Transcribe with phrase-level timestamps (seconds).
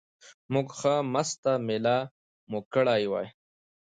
[0.53, 1.97] موږ ښه مسته مېله
[2.49, 3.27] مو کړې وای.